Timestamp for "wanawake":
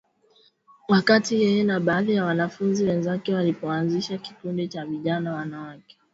5.33-5.97